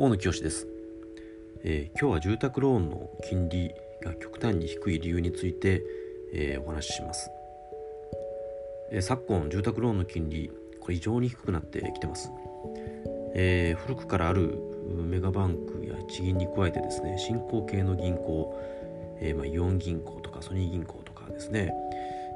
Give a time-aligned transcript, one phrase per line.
[0.00, 0.68] 大野清です、
[1.64, 5.82] えー今日は住宅ローンの金利が極端に低い理由について、
[6.32, 7.28] えーお話しします、
[8.92, 12.30] えー昨今住宅ローンの金利これ異常に低くなってきてます、
[13.34, 18.56] えー古くからあるうメガバンクや地銀に加えてですね新興系の銀行、
[19.20, 21.72] えーまあ、イオン銀行とかソニー銀行とかですね、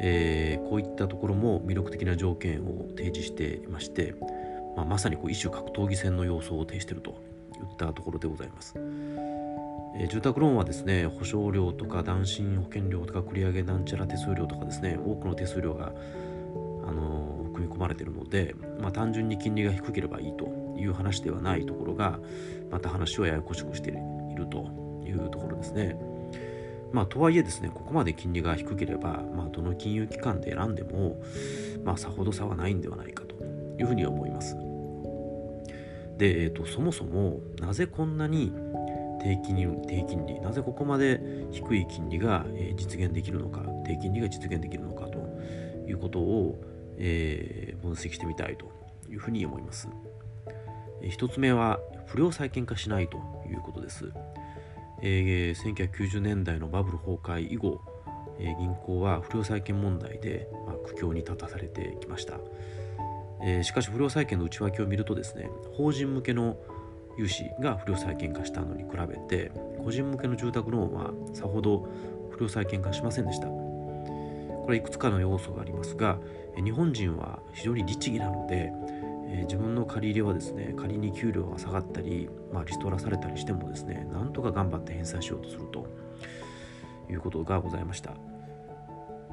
[0.00, 4.14] えーこういったところも魅力的な条件を提示していまして、
[4.76, 7.27] まあ、まさにこう一種格闘技戦の様相を呈していると。
[7.58, 8.74] いったところでございます。
[8.76, 15.92] えー住宅ローンはですね保証料とか断信保険料とか繰り上げなんちゃら手数料とかですね多くの手数料が、
[16.86, 20.46] あのー組み込まれているので、まあ、単純に金利が低ければいいと
[20.78, 22.20] いう話ではないところが
[22.70, 23.94] また話をややこしくしてい
[24.36, 24.70] ると
[25.04, 25.98] いうところですね。
[26.92, 31.20] まあ、とはいえですねここまで金利が低ければ、まあ、どの金融機関で選んでも、
[31.84, 33.34] まあ、さほど差はないんではないかと
[33.78, 34.56] いうふうに思います。
[36.18, 38.52] で、えー、とそもそもなぜこんなに
[39.20, 45.18] 低金利低金利なぜここまで低い金利が、えー実現できるのか低金利が実現できるのかと
[45.88, 46.60] いうことを、
[46.98, 48.70] えー分析してみたいと
[49.10, 49.88] いうふうに思います。
[51.02, 54.12] えー一つ目は不良債権化しないということです。
[55.02, 57.80] えー1990年代のバブル崩壊以後、
[58.38, 62.38] えー銀行は不良債権問題で、まあ、苦境に立たされてきました。
[63.42, 66.56] えーしかし不良債権の内訳を見るとですね法人向けの
[67.16, 69.50] 融資が不良債権化したのに比べて
[69.82, 71.88] 個人向けの住宅ローンはさほど
[72.30, 73.48] 不良債権化しませんでした。
[73.48, 76.18] これいくつかの要素がありますが
[76.62, 78.70] 日本人は非常に律儀なので、
[79.30, 85.86] えー自分の借り入れはですね仮に給料が下がったり、まあ、リストラされたりしてもですねなんとか頑張って返済しようとすると
[87.10, 88.12] いうことがございました。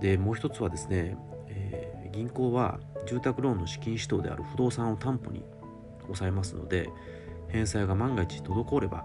[0.00, 1.16] でもう一つはですね、
[1.48, 1.85] えー
[2.16, 5.44] 銀行は住宅ローンの資金使途である不動産を担保に
[6.04, 6.88] 抑えますので
[7.48, 9.04] 返済が万が一滞れば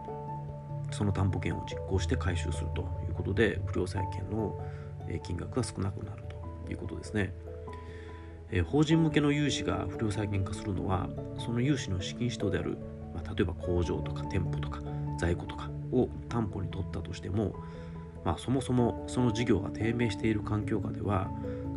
[0.91, 4.57] その担保権を実行して回収するということで不良債権の
[5.23, 6.23] 金額が少なくなる
[6.65, 7.33] ということですね。
[8.65, 11.07] 法人向けの融資が不良債権化するのは
[11.37, 12.77] その融資の資金使途である、
[13.13, 14.81] ま、例えば工場とか店舗とか
[15.17, 17.55] 在庫とかを担保に取ったとしても、
[18.25, 21.31] まあ、そもそもその事業が低迷している環境下では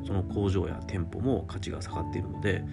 [0.06, 2.64] その工場や店舗も価値が下がっているので、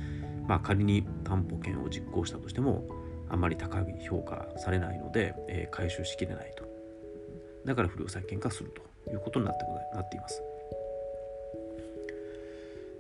[0.48, 2.84] まあ、仮に担保権を実行したとしても
[3.30, 6.66] あまり高い評価されないので、えー回収しきれないと。
[7.66, 8.74] だから不良債権化する
[9.06, 10.42] ということになってございなっています。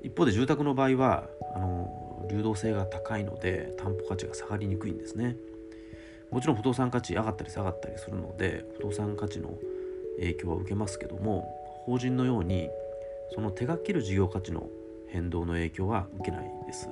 [0.04, 5.36] 一方で住宅の場合はあの流動性が高いので担保価値が下がりにくいんですね。
[6.32, 9.58] もちろん不動産価値上がったり下がったりするので不動産価値の
[10.18, 11.46] 影響は受けますけども
[11.86, 12.70] 法人のように
[13.34, 14.70] その手がける事業価値の
[15.08, 16.90] 変動の影響は受けないです。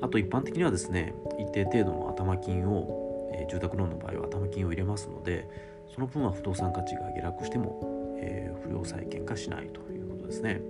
[0.00, 5.48] あと一般的にはですね一定程度の頭金を、えー住宅ローンの場合は頭金を入れますので
[5.94, 10.60] その分は不動産価値が下落しても、えー不良債権化しないということですね。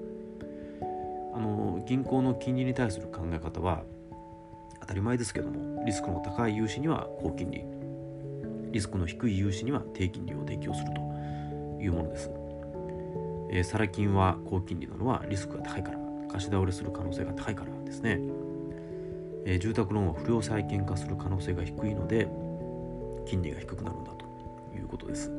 [1.34, 3.82] あの銀行の金利に対する考え方は
[4.80, 7.64] 当たり前ですけどもリスクの高い融資には高金利
[8.70, 11.00] リスクの低い融資には低金利を提供すると
[11.80, 12.30] いうものです、
[13.54, 15.98] えー、サラ金は高金利なのはリスクが高いから
[16.28, 18.18] 貸し倒れする可能性が高いからですね、
[19.46, 22.28] えー住宅ローンは不良債権化する可能性が低いので
[23.26, 24.26] 金利が低くなるんだと
[24.76, 25.30] いうことです、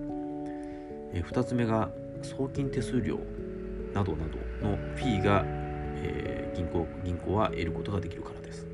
[1.13, 1.89] え2つ目が
[2.21, 3.19] 送金手数料
[3.93, 8.65] などなどのフィーが、えー銀行銀行は得ることができるからです。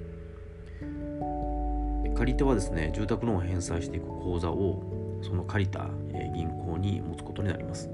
[2.15, 4.83] 借り手はですね住宅ローンを返済していく口座を
[5.23, 5.89] その借りた
[6.35, 7.89] 銀行に持つことになります。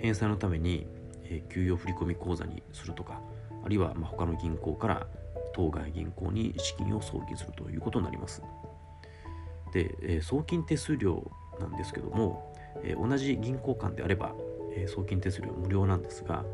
[0.00, 0.86] 返済のために
[1.30, 3.20] え給与振込口座にするとか
[3.64, 5.06] あるいはま他の銀行から
[5.54, 8.42] 当該銀行に資金を送金するということになります。
[9.72, 14.32] で、え送金手数料なんですけども、え同じ銀行間であれば、
[14.72, 16.44] え送金手数料無料なんですが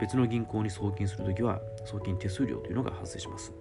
[0.00, 3.52] 別の銀行に送金するときは送金手数料というのが発生します。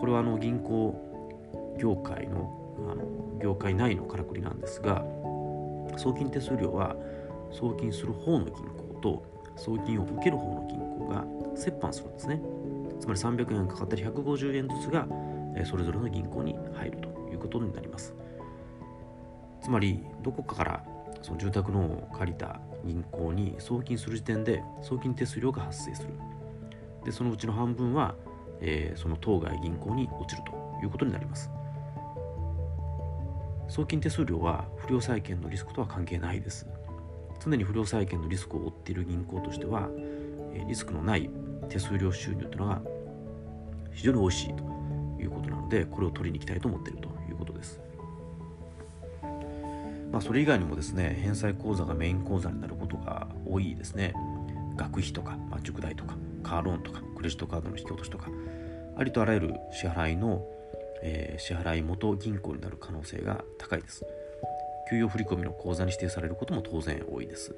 [0.00, 2.58] これはあの銀行業界の
[2.90, 5.04] あの業界内のからくりなんですが
[5.96, 6.96] 送金手数料は
[7.52, 9.24] 送金する方の銀行と
[9.56, 12.40] 送金を受ける方の銀行が折半するんですね。
[12.98, 15.06] つまり300円かかったり150円ずつが
[15.64, 18.14] それぞれの銀行に入るということになります。
[19.60, 20.84] つまりどこかから
[21.20, 26.08] その住宅ローンを借りた銀行に送金する時点で送金手数料が発生する。
[27.04, 28.14] でそのうちの半分は、
[28.60, 30.52] えーその当該銀行に落ちると
[30.82, 31.50] いうことになります。
[33.68, 36.66] 送金手数料は不良債権のリスクとは関係ないです。
[37.44, 39.88] 常に不良債権のリスクを負っている銀行としては
[40.68, 41.30] リスクのない
[41.68, 42.82] 手数料収入というのが
[43.92, 44.62] 非常に美味しいと
[45.20, 47.80] いうことなのでこれを取りに行きたいと思っているということです。
[50.12, 54.12] まあ、それ以外にもですね返済口座がメイン口座になることが多いですね
[54.76, 58.28] 学費とか、まあ、塾代とかカーローンとかクレジットカードの引き落としとか
[58.98, 60.44] ありとあらゆる支払いの、
[61.02, 64.04] えー、支払い元銀行になる可能性が高いです
[64.92, 67.54] 給与振込の口座に指定されることも当然多いです。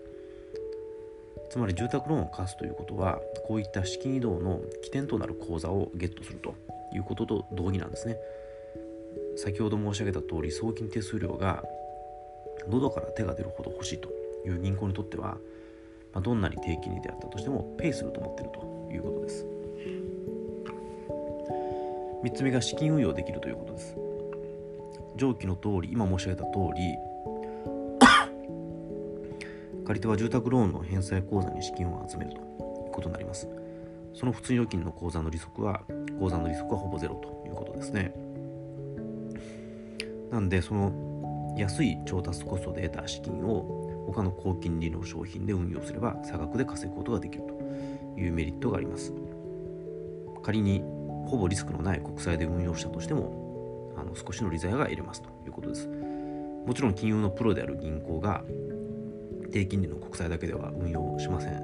[1.50, 6.54] つまり住宅ローンを貸すということはこういった資金移動の起点となる口座をゲットすると
[6.94, 8.16] いうことと同義なんですね。
[9.36, 11.64] 先ほど申し上げた通り送金手数料が
[12.69, 14.08] 喉から手が出るほど欲しいと
[14.46, 15.36] いう銀行にとっては、
[16.12, 18.60] まあ、どんなに低金利であったとしてもペイすると思っていると
[18.92, 19.44] いうことです。
[22.22, 23.96] 3つ目が資金運用できるということです。
[25.16, 26.96] 上記の通り今申し上げた通り
[29.86, 32.42] 借り手は住宅ローンの返済口座に資金を集めるという
[32.92, 33.48] ことになります。
[34.14, 35.82] その普通預金の口座の利息は
[36.19, 38.14] 口座の利息はほぼゼロということですね。
[40.31, 49.12] なんでその安い調達コストで得た資金を他の高金利の商品で運用すれば差額で稼ぐことができるというメリットがあります。
[50.42, 50.82] 仮に
[51.26, 55.88] ほぼリスクのない国債で運用したとしてもあの少しの利ざやが得れますということです。
[55.88, 58.42] もちろん金融のプロである銀行が
[59.54, 61.56] 低金利の国債だけでは運用しません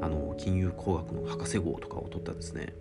[0.00, 2.72] あの金融工学の博士号とかを取ったですね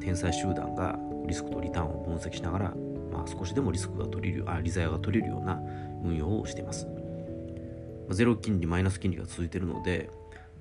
[0.00, 2.74] 天才集団がリスクとリターンを分析しながら
[3.14, 5.62] まあ、少しでもリスクが取れるあ利ざやが取れるような
[6.02, 6.88] 運用をしています。
[8.10, 10.10] ゼロ金利マイナス金利が続いているので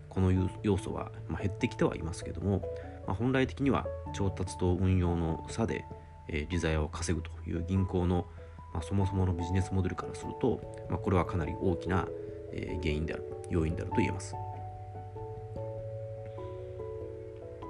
[0.07, 0.31] この
[0.61, 2.63] 要素は、ま減ってきてはいますけども、
[3.07, 5.83] まあ、本来的には調達と運用の差で、
[6.29, 8.27] えー、利ざやを稼ぐという銀行の、
[8.73, 12.07] まあ、そもそものビジネスモデルからすると、まあ、これはかなり大きな、
[12.55, 14.35] え、原因である要因であると言えます。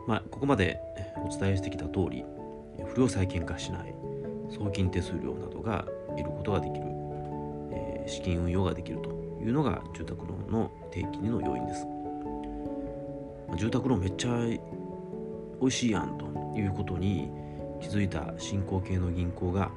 [0.06, 0.80] まあ、ここまで
[1.26, 2.26] お伝えしてきた通り
[2.94, 3.96] 不良債権化しない
[4.50, 6.86] 送金手数料などが得ることができる、
[7.72, 9.10] え、資金運用ができると
[9.42, 11.88] いうのが住宅ローンの低金利の要因です。
[13.58, 14.38] 住宅ローンめっちゃ
[15.62, 16.26] 美味しいやんと
[16.58, 17.32] いうことに
[17.80, 19.72] 気づいた新興系の銀行が、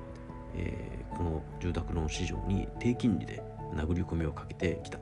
[0.57, 0.73] え、
[1.17, 3.43] この住宅ローン市場に低金利で
[3.75, 4.99] 殴り込みをかけてきた、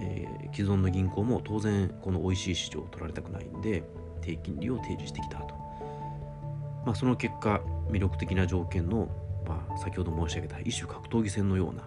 [0.00, 3.82] えー、既存の銀行も当然この美味しい市場を取られたくないんで
[4.20, 5.54] 低金利を提示してきたと。
[6.84, 7.60] まあ、その結果
[7.90, 9.08] 魅力的な条件の、
[9.46, 11.82] まあ、先ほど申し上げた一種格闘技戦のような、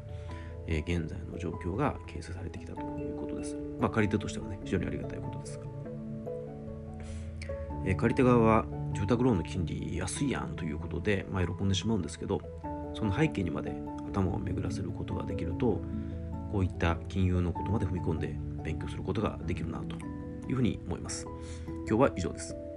[0.67, 3.55] えー、現在の状況が形成されてきたということです。
[3.79, 5.57] まあ、借り手としてはね非常にありがたいことです。
[5.57, 5.65] が、
[7.85, 12.41] えー、借り手側は住宅ローンの金利安いやんということで、まあ、喜んでしまうんですけど
[12.93, 13.73] その背景にまで
[14.09, 15.81] 頭を巡らせることができると
[16.51, 19.95] こういった金融のことまで踏み込んで勉強することができるなと
[20.47, 21.25] いうふうに思います。
[21.87, 22.68] 今日は以上です。